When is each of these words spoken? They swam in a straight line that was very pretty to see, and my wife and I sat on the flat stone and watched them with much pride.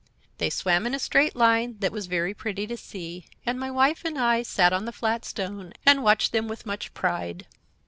They 0.39 0.49
swam 0.49 0.87
in 0.87 0.95
a 0.95 0.99
straight 0.99 1.35
line 1.35 1.77
that 1.77 1.91
was 1.91 2.07
very 2.07 2.33
pretty 2.33 2.65
to 2.65 2.75
see, 2.75 3.27
and 3.45 3.59
my 3.59 3.69
wife 3.69 4.03
and 4.03 4.17
I 4.17 4.41
sat 4.41 4.73
on 4.73 4.85
the 4.85 4.91
flat 4.91 5.23
stone 5.25 5.73
and 5.85 6.01
watched 6.01 6.31
them 6.31 6.47
with 6.47 6.65
much 6.65 6.91
pride. 6.95 7.45